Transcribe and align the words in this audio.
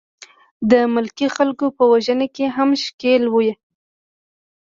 د 0.71 0.73
ملکي 0.93 1.27
خلکو 1.35 1.65
په 1.77 1.83
وژنه 1.91 2.27
کې 2.35 2.45
هم 2.55 2.69
ښکېل 2.83 3.23
وې. 3.33 3.51